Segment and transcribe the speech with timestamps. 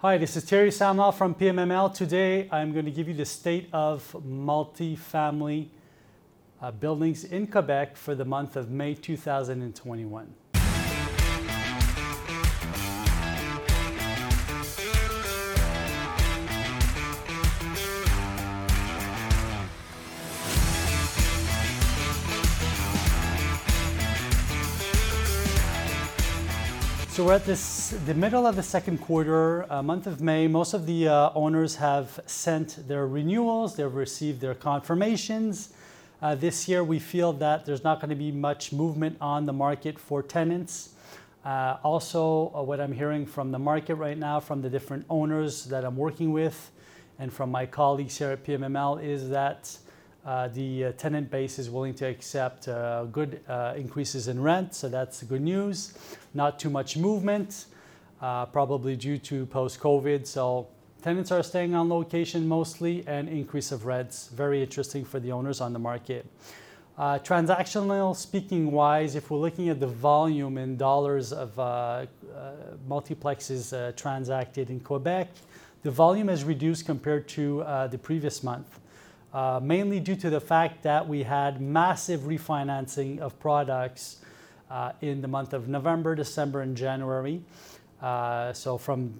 [0.00, 1.94] Hi, this is Terry Samuel from PMML.
[1.94, 5.68] Today I'm going to give you the state of multifamily
[6.60, 10.34] uh, buildings in Quebec for the month of May 2021.
[27.16, 30.46] So we're at this the middle of the second quarter, uh, month of May.
[30.46, 33.74] Most of the uh, owners have sent their renewals.
[33.74, 35.72] They've received their confirmations.
[36.20, 39.52] Uh, this year, we feel that there's not going to be much movement on the
[39.54, 40.90] market for tenants.
[41.42, 45.64] Uh, also, uh, what I'm hearing from the market right now, from the different owners
[45.64, 46.70] that I'm working with,
[47.18, 49.74] and from my colleagues here at PMML, is that
[50.48, 54.88] the uh, tenant base is willing to accept uh, good uh, increases in rent, so
[54.88, 55.94] that's good news.
[56.34, 57.66] Not too much movement,
[58.20, 60.26] uh, probably due to post COVID.
[60.26, 60.66] So
[61.00, 64.26] tenants are staying on location mostly and increase of rents.
[64.34, 66.26] Very interesting for the owners on the market.
[66.98, 71.54] Uh, transactional speaking wise, if we're looking at the volume in dollars of
[72.88, 75.28] multiplexes transacted in Quebec,
[75.84, 77.58] the volume has reduced compared to
[77.92, 78.80] the previous month.
[79.36, 84.16] Uh, mainly due to the fact that we had massive refinancing of products
[84.70, 87.42] uh, in the month of November, December, and January.
[88.00, 89.12] Uh, so from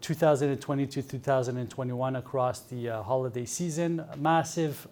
[0.00, 4.88] 2020 to 2021 across the holiday season, massive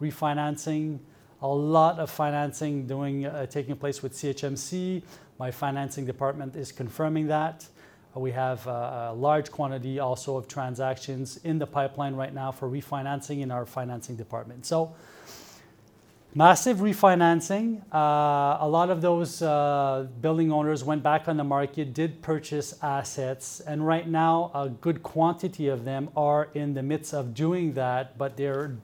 [0.00, 1.00] refinancing,
[1.42, 5.02] a lot of financing doing taking place with CHMC.
[5.40, 7.66] My financing department is confirming that.
[8.14, 13.40] We have a large quantity also of transactions in the pipeline right now for refinancing
[13.40, 14.66] in our financing department.
[14.66, 14.94] So
[16.34, 17.82] massive refinancing.
[17.92, 22.74] Uh, a lot of those uh, building owners went back on the market, did purchase
[22.82, 27.72] assets, and right now a good quantity of them are in the midst of doing
[27.74, 28.76] that, but they're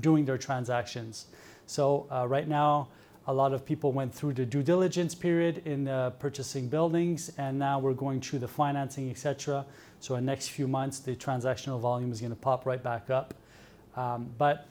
[0.00, 1.26] doing their transactions.
[1.66, 2.88] So uh, right now,
[3.30, 7.56] a lot of people went through the due diligence period in uh, purchasing buildings, and
[7.56, 9.64] now we're going through the financing, etc.
[10.00, 13.08] So in the next few months, the transactional volume is going to pop right back
[13.08, 13.34] up.
[13.96, 14.66] Um, but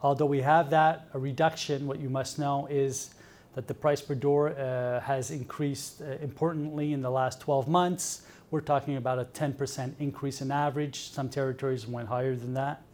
[0.00, 3.14] although we have that a reduction, what you must know is
[3.56, 8.22] that the price per door uh, has increased uh, importantly in the last 12 months.
[8.52, 11.10] We're talking about a 10% increase in average.
[11.10, 12.84] Some territories went higher than that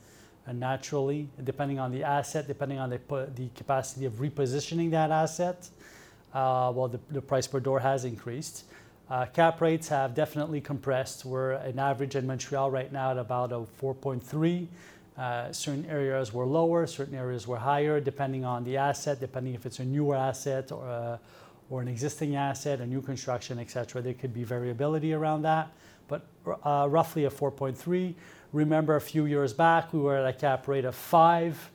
[0.53, 3.01] naturally, depending on the asset, depending on the,
[3.35, 5.69] the capacity of repositioning that asset,
[6.35, 8.65] uh, well, the, the, price per door has increased.
[9.09, 11.25] Uh, cap rates have definitely compressed.
[11.25, 14.67] We're an average in Montreal right now at about a 4.3.
[15.17, 19.65] Uh, certain areas were lower, certain areas were higher, depending on the asset, depending if
[19.65, 21.17] it's a newer asset or, uh,
[21.71, 24.03] or an existing asset, a new construction, etc.
[24.03, 25.73] There could be variability around that,
[26.07, 26.27] but
[26.65, 28.15] uh, roughly a 4.3.
[28.53, 31.71] Remember a few years back, we were at a cap rate of five.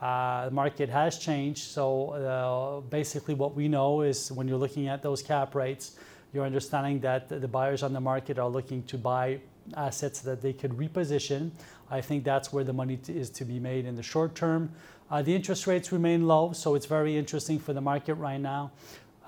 [0.00, 1.62] Uh, the market has changed.
[1.62, 5.96] So uh, basically, what we know is when you're looking at those cap rates,
[6.32, 9.40] you're understanding that the buyers on the market are looking to buy
[9.76, 11.50] assets that they could reposition.
[11.90, 14.72] I think that's where the money is to be made in the short term.
[15.10, 18.72] Uh, the interest rates remain low, so it's very interesting for the market right now.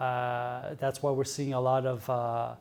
[0.00, 2.54] Uh, that's why we're seeing a lot of uh,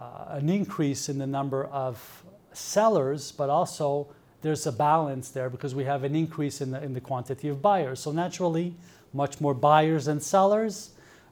[0.00, 2.24] uh, an increase in the number of
[2.56, 4.08] sellers, but also
[4.42, 7.60] there's a balance there because we have an increase in the, in the quantity of
[7.60, 8.00] buyers.
[8.00, 8.74] So naturally,
[9.12, 10.90] much more buyers than sellers.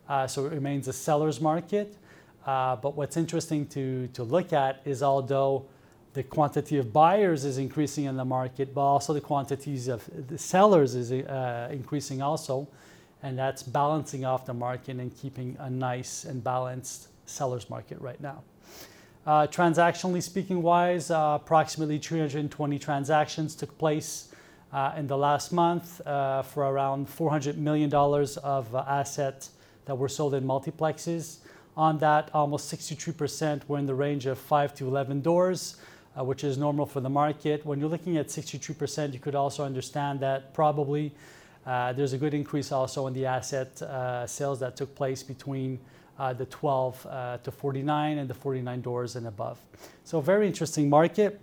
[0.09, 1.97] Uh, so it remains a seller's market.
[2.47, 5.65] Uh, but what's interesting to, to look at is although
[6.13, 10.39] the quantity of buyers is increasing in the market, but also the quantities of the
[10.39, 12.69] sellers is uh, increasing also.
[13.23, 18.21] And that's balancing off the market and keeping a nice and balanced seller's market right
[18.21, 18.43] now.
[19.27, 24.29] Uh, transactionally speaking wise, uh, approximately 320 transactions took place
[24.71, 29.51] uh, in the last month uh, for around $400 million of uh, assets
[29.87, 31.39] that were sold in multiplexes.
[31.75, 35.77] On that, almost 63% were in the range of 5 to 11 doors,
[36.19, 37.65] uh, which is normal for the market.
[37.65, 41.13] When you're looking at 63%, you could also understand that probably
[41.65, 43.79] there's a good increase also in the asset
[44.29, 45.81] sales that took place between
[46.19, 49.59] uh, the 12 uh, to 49 and the 49 doors and above.
[50.05, 51.41] So very interesting market.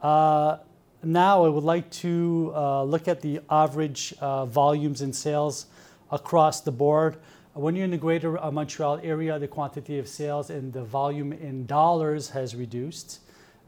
[0.00, 0.58] Uh,
[1.02, 5.66] now I would like to uh, look at the average uh, volumes in sales
[6.10, 7.18] across the board.
[7.54, 11.32] When you're in the greater uh, Montreal area, the quantity of sales and the volume
[11.32, 13.20] in dollars has reduced.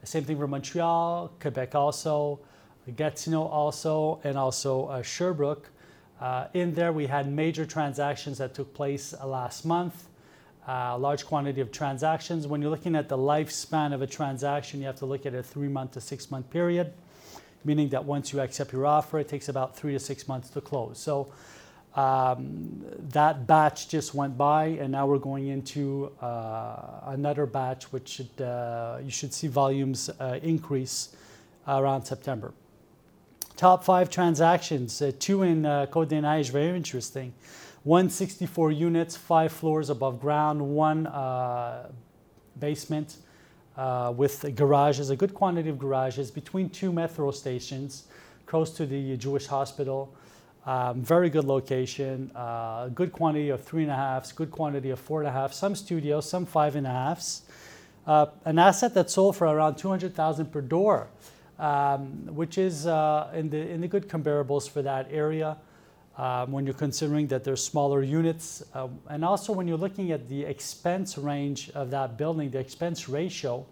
[0.03, 2.41] Same thing for Montreal, Quebec also,
[2.97, 5.69] Gatineau also, and also Sherbrooke.
[6.21, 10.07] Uh, in there, we had major transactions that took place uh, last month.
[10.67, 12.47] a large quantity of transactions.
[12.47, 15.43] When you're looking at the lifespan of a transaction, you have to look at a
[15.43, 16.93] three month to six month period,
[17.65, 20.61] meaning that once you accept your offer, it takes about three to six months to
[20.61, 20.99] close.
[20.99, 21.33] So
[21.95, 28.09] um, that batch just went by, and now we're going into uh, another batch, which
[28.09, 31.17] should, uh, you should see volumes uh, increase
[31.67, 32.53] around September.
[33.61, 37.35] Top five transactions, uh, two in uh, Côte des Neiges, very interesting.
[37.85, 41.91] 164 units, five floors above ground, one uh,
[42.59, 43.19] basement
[44.17, 48.05] with garages, a good quantity of garages between two metro stations,
[48.47, 50.11] close to the Jewish hospital.
[50.65, 54.99] Um, very good location, uh, good quantity of three and a halfs, good quantity of
[54.99, 57.43] four and a half, some studios, some five and a halfs.
[58.07, 61.09] Uh, an asset that sold for around 200,000 per door,
[61.61, 65.59] um, which is uh, in, the, in the good comparables for that area
[66.17, 68.65] um, when you're considering that there's smaller units.
[68.75, 73.09] Uh, and also when you're looking at the expense range of that building, the expense
[73.09, 73.67] ratio,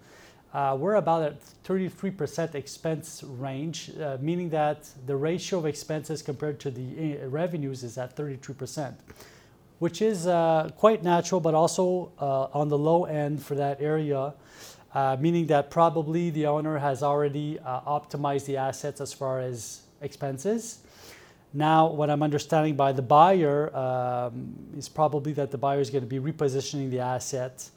[0.53, 6.61] uh, we're about at 33% expense range, uh, meaning that the ratio of expenses compared
[6.61, 8.95] to the uh, revenues is at 32%,
[9.79, 14.33] which is uh, quite natural, but also uh, on the low end for that area,
[14.95, 20.79] uh, meaning that probably the owner has already optimized the assets as far as expenses.
[21.53, 26.05] Now, what I'm understanding by the buyer um, is probably that the buyer is going
[26.05, 27.69] to be repositioning the asset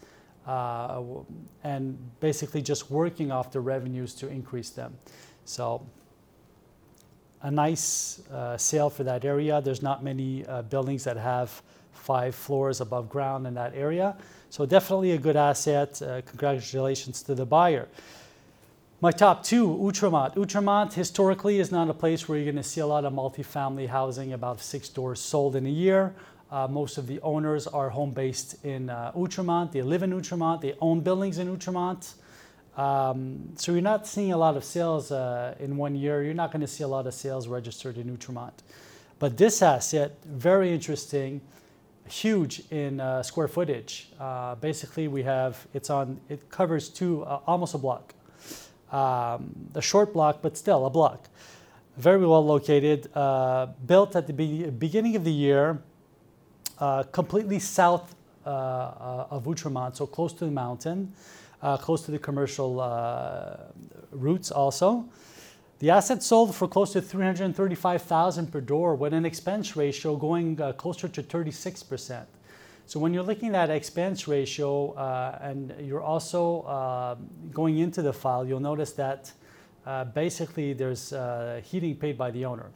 [0.46, 1.02] uh,
[1.64, 4.94] and basically just working off the revenues to increase them.
[5.46, 5.86] So
[7.44, 9.62] a nice uh, sale for that area.
[9.62, 11.62] There's not many uh, buildings that have
[11.94, 14.16] five floors above ground in that area.
[14.50, 16.02] So definitely a good asset.
[16.02, 17.88] Uh, congratulations to the buyer.
[19.00, 20.36] My top two, Outremont.
[20.36, 23.88] Outremont historically is not a place where you're going to see a lot of multifamily
[23.88, 26.14] housing, about six doors sold in a year.
[26.52, 29.72] Uh, most of the owners are home based in uh, Outremont.
[29.72, 30.62] They live in Outremont.
[30.62, 32.14] They own buildings in Outremont.
[32.78, 36.24] Um, so you're not seeing a lot of sales uh, in one year.
[36.24, 38.54] You're not going to see a lot of sales registered in Outremont.
[39.20, 41.42] But this asset, very interesting,
[42.08, 44.10] huge in uh, square footage.
[44.20, 46.20] Uh, basically, we have it's on.
[46.30, 48.14] It covers two, uh, almost a block,
[48.92, 51.28] um, a short block, but still a block.
[51.98, 53.04] Very well located.
[53.86, 55.82] built at the be- beginning of the year
[56.82, 61.14] uh, completely south uh, uh, of Outremont, so close to the mountain,
[61.62, 62.76] close to the commercial
[64.12, 65.06] routes also.
[65.82, 70.74] The asset sold for close to 335,000 per door with an expense ratio going uh,
[70.74, 72.24] closer to 36%.
[72.86, 77.16] So when you're looking at expense ratio uh, and you're also uh,
[77.52, 79.32] going into the file, you'll notice that
[80.14, 81.16] basically there's
[81.64, 82.70] heating paid by the owner.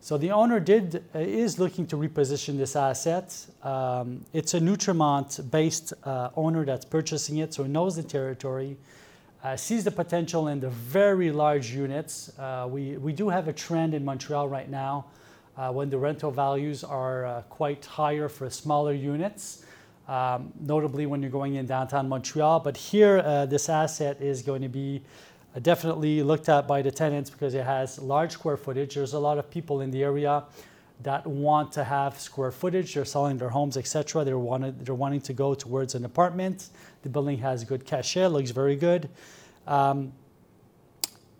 [0.00, 3.34] So the owner did uh, is looking to reposition this asset.
[3.64, 8.76] Um, it's a Outremont-based uh, owner that's purchasing it, so he knows the territory,
[9.42, 12.30] uh, sees the potential in the very large units.
[12.38, 15.06] Uh, we, we do have a trend in Montreal right now
[15.56, 19.64] uh, when the rental values are uh, quite higher for smaller units,
[20.06, 22.60] um, notably when you're going in downtown Montreal.
[22.60, 25.02] But here, this asset is going to be
[25.60, 28.94] definitely looked at by the tenants because it has large square footage.
[28.94, 30.44] There's a lot of people in the area
[31.02, 32.94] that want to have square footage.
[32.94, 34.24] They're selling their homes, etc.
[34.24, 36.68] They're wanted, they're wanting to go towards an apartment.
[37.02, 39.08] The building has good cachet, looks very good,
[39.66, 40.12] um,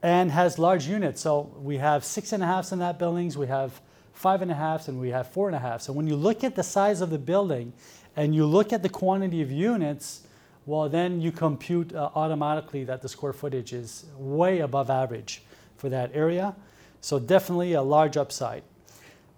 [0.03, 1.21] and has large units.
[1.21, 3.37] So we have six and a halfs in that buildings.
[3.37, 3.81] We have
[4.13, 5.83] five and a halfs, and we have four and a half.
[5.83, 7.73] So when you look at the size of the building,
[8.19, 10.23] and you look at the quantity of units,
[10.69, 15.41] well, then you compute uh, automatically that the square footage is way above average
[15.79, 16.55] for that area.
[17.01, 18.65] So definitely a large upside.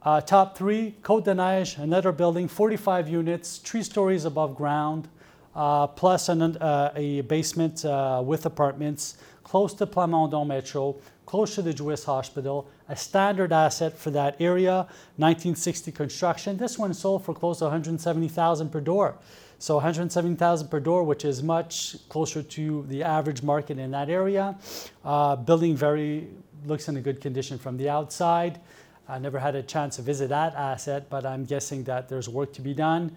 [0.02, 5.06] Uh, top three, Côte des Neiges, another building, 45 units, three stories above ground,
[5.54, 10.96] uh, plus an, uh, a basement uh, with apartments, close to Plamondon Metro,
[11.26, 14.78] close to the Jewish Hospital, a standard asset for that area,
[15.16, 16.56] 1960 construction.
[16.56, 19.16] This one sold for close to 170,000 per door.
[19.60, 24.56] So 170,000 per door, which is much closer to the average market in that area.
[25.04, 26.28] Uh, building very
[26.64, 28.58] looks in a good condition from the outside.
[29.06, 32.54] I never had a chance to visit that asset, but I'm guessing that there's work
[32.54, 33.14] to be done.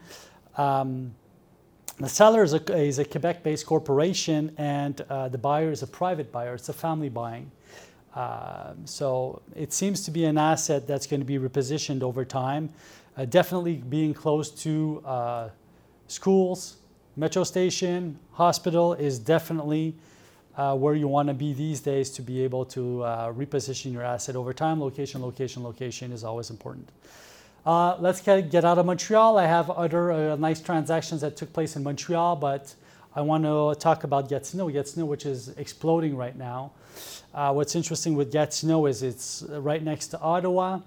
[0.58, 1.16] Um,
[1.98, 6.30] the seller is a, is a Quebec-based corporation, and uh, the buyer is a private
[6.30, 6.56] buyer.
[6.56, 7.50] It's a family buying.
[8.14, 12.70] Uh, so it seems to be an asset that's going to be repositioned over time.
[13.16, 15.50] Uh, definitely being close to uh,
[16.14, 16.78] schools,
[17.16, 19.96] metro station, hospital is definitely
[20.56, 24.04] uh, where you want to be these days to be able to uh, reposition your
[24.04, 24.80] asset over time.
[24.80, 26.88] Location, location, location is always important.
[27.66, 29.38] Uh, let's get, get out of Montreal.
[29.38, 32.76] I have other uh, nice transactions that took place in Montreal, but
[33.16, 36.74] I want to talk about Gatineau, Gatineau, which is exploding right now.
[37.34, 40.80] Uh, what's interesting with Gatineau is it's right next to Ottawa.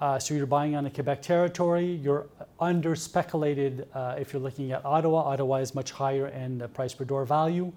[0.00, 1.84] Uh, so you're buying on the Quebec territory.
[1.84, 2.26] You're
[2.58, 5.18] under speculated uh, if you're looking at Ottawa.
[5.24, 7.70] Ottawa is much higher in price per door value,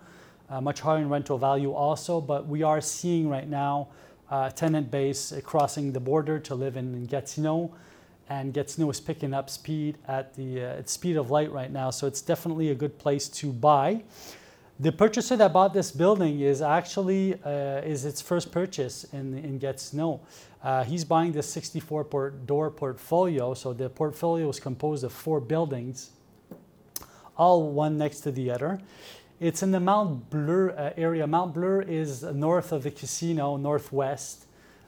[0.50, 2.22] uh, much higher in rental value also.
[2.22, 3.90] But we are seeing right now
[4.32, 7.74] uh, tenant base crossing the border to live in, in Gatineau,
[8.30, 11.90] and Gatineau is picking up speed at the uh, speed of light right now.
[11.90, 14.02] So it's definitely a good place to buy.
[14.80, 19.60] The purchaser that bought this building is actually uh, is its first purchase in in
[19.60, 20.22] Gatineau.
[20.64, 23.54] Uh, he's buying this 64 port door portfolio.
[23.54, 26.12] So the portfolio is composed of four buildings,
[27.38, 28.80] all one next to the other.
[29.40, 31.28] It's in the Mont Bleu uh, area.
[31.28, 34.46] Mont Bleu is north of the casino, northwest,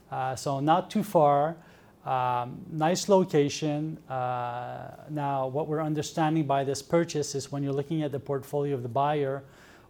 [0.10, 1.58] uh, so not too far.
[2.06, 3.98] Um, nice location.
[4.10, 8.75] Uh, now, what we're understanding by this purchase is when you're looking at the portfolio
[8.75, 9.44] of the buyer,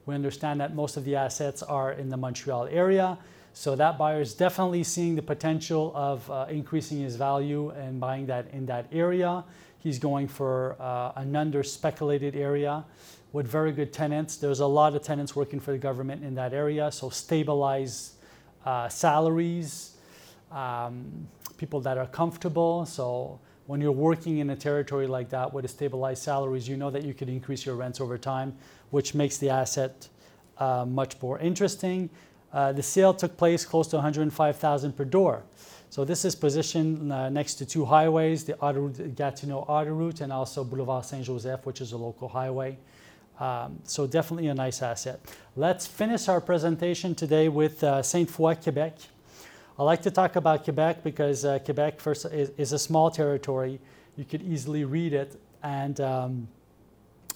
[0.05, 3.17] we understand that most of the assets are in the Montreal area.
[3.53, 8.25] So that buyer is definitely seeing the potential of uh, increasing his value and buying
[8.27, 9.43] that in that area.
[9.79, 12.83] He's going for uh, an under speculated area
[13.31, 14.37] with very good tenants.
[14.37, 18.13] There's a lot of tenants working for the government in that area, so stabilized
[18.65, 19.95] uh, salaries,
[20.51, 22.85] um, people that are comfortable.
[22.85, 26.91] So when you're working in a territory like that with a stabilized salaries, you know
[26.91, 28.55] that you could increase your rents over time,
[28.91, 30.07] which makes the asset
[30.57, 32.09] uh, much more interesting.
[32.53, 35.43] Uh, the sale took place close to 105,000 per door.
[35.89, 40.63] So this is positioned uh, next to two highways, the Autoroute, Gatineau Autoroute and also
[40.63, 42.77] Boulevard Saint-Joseph, which is a local highway.
[43.39, 45.19] Um, so definitely a nice asset.
[45.55, 48.97] Let's finish our presentation today with uh, Sainte Foy, Quebec.
[49.77, 53.81] I like to talk about Quebec because uh, Quebec first is, is, a small territory.
[54.15, 56.47] You could easily read it, and um,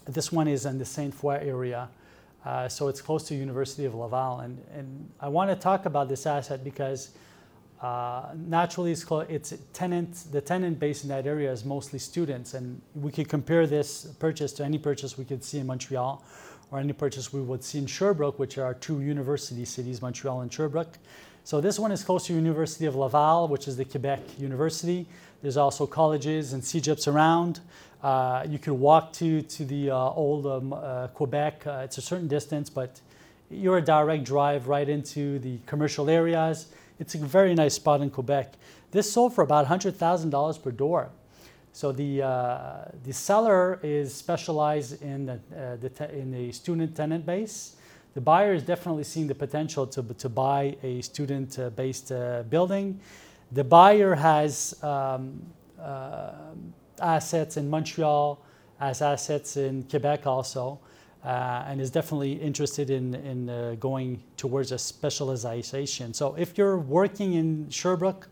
[0.05, 1.89] this one is in the Sainte Foy area.
[2.45, 6.07] Uh, so it's close to University of Laval, and, and I want to talk about
[6.07, 7.09] this asset because
[7.81, 10.23] uh, naturally, it's, close, it's tenant.
[10.31, 14.53] The tenant base in that area is mostly students, and we could compare this purchase
[14.53, 16.23] to any purchase we could see in Montreal,
[16.71, 20.53] or any purchase we would see in Sherbrooke, which are two university cities, Montreal and
[20.53, 20.97] Sherbrooke.
[21.49, 25.07] So this one is close to University of Laval, which is the Quebec University.
[25.41, 27.61] There's also colleges and CEGEPs around.
[28.03, 31.65] Uh, you could walk to to the uh, old um, uh, Quebec.
[31.65, 33.01] Uh, it's a certain distance, but
[33.49, 36.67] you're a direct drive right into the commercial areas
[36.99, 38.53] it's a very nice spot in Quebec.
[38.91, 41.09] This sold for about $100,000 per door.
[41.73, 46.95] So the, uh, the seller is specialized in the, uh, the te- in the student
[46.95, 47.75] tenant base.
[48.19, 52.99] The buyer is definitely seeing the potential to, to buy a student based uh, building.
[53.53, 55.41] The buyer has um,
[55.81, 56.31] uh,
[57.01, 58.43] assets in Montreal,
[58.77, 60.81] has assets in Quebec also
[61.23, 66.13] uh, and is definitely interested in, in uh, going towards a specialization.
[66.13, 68.27] So if you're working in Sherbrooke,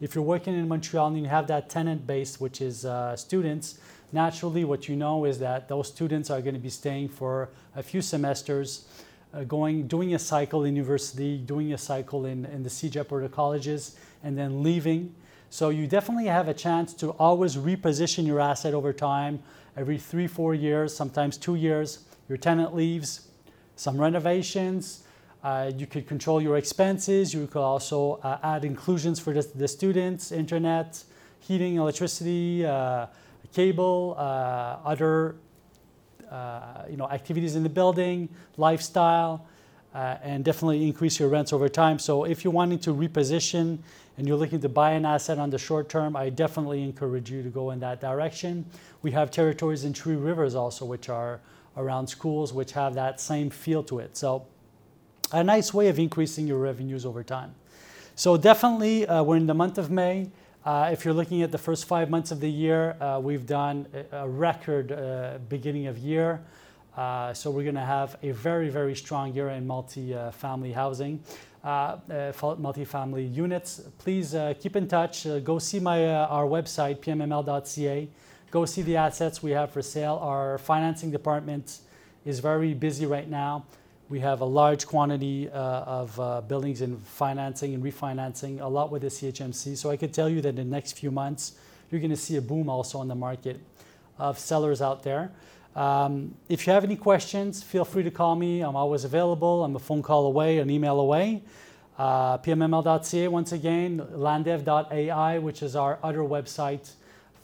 [0.00, 3.78] if you're working in Montreal and you have that tenant base, which is uh, students,
[4.10, 7.84] naturally what you know is that those students are going to be staying for a
[7.84, 8.88] few semesters,
[9.34, 13.20] uh, going, doing a cycle in university, doing a cycle in, in the CEGEP or
[13.20, 15.14] the colleges, and then leaving.
[15.50, 19.42] So you definitely have a chance to always reposition your asset over time,
[19.76, 23.28] every three, four years, sometimes two years, your tenant leaves,
[23.76, 25.04] some renovations.
[25.42, 27.32] Uh, you could control your expenses.
[27.32, 31.02] You could also uh, add inclusions for the, the, students, internet,
[31.40, 33.06] heating, electricity, uh,
[33.52, 35.36] cable, uh, other
[36.30, 39.46] uh, you know, activities in the building, lifestyle,
[39.94, 41.98] uh, and definitely increase your rents over time.
[41.98, 43.78] So if you're wanting to reposition
[44.16, 47.42] and you're looking to buy an asset on the short term, I definitely encourage you
[47.42, 48.66] to go in that direction.
[49.02, 51.40] We have territories in Three Rivers also, which are
[51.76, 54.16] around schools which have that same feel to it.
[54.16, 54.44] So,
[55.32, 57.54] a nice way of increasing your revenues over time.
[58.16, 60.30] So, definitely, uh, we're in the month of May.
[60.64, 63.86] Uh, if you're looking at the first five months of the year, uh, we've done
[64.12, 66.40] a, record uh, beginning of year.
[66.96, 71.22] Uh, so, we're going to have a very, very strong year in multi family housing.
[71.64, 71.96] Uh,
[72.58, 73.82] multi-family units.
[73.98, 75.26] Please keep in touch.
[75.44, 78.08] go see my our website pmml.ca
[78.50, 80.18] go see the assets we have for sale.
[80.22, 81.78] Our financing department
[82.24, 83.64] is very busy right now.
[84.10, 88.90] We have a large quantity uh, of uh, buildings in financing and refinancing, a lot
[88.90, 89.76] with the CHMC.
[89.76, 91.52] So I could tell you that in the next few months,
[91.90, 93.60] you're going to see a boom also on the market
[94.18, 95.30] of sellers out there.
[95.76, 98.62] Um, if you have any questions, feel free to call me.
[98.62, 99.62] I'm always available.
[99.62, 101.42] I'm a phone call away, an email away.
[101.98, 106.92] Uh, pmml.ca once again, landev.ai, which is our other website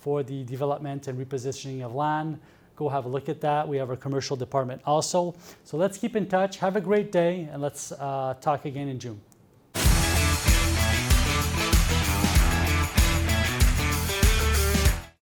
[0.00, 2.38] for the development and repositioning of land.
[2.76, 3.68] Go have a look at that.
[3.68, 5.34] We have our commercial department also.
[5.64, 6.58] So let's keep in touch.
[6.58, 9.20] Have a great day, and let's uh, talk again in June.